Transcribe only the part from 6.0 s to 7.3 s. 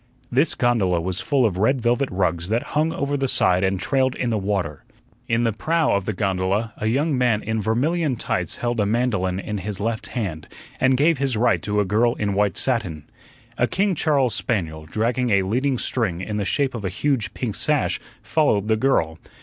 the gondola a young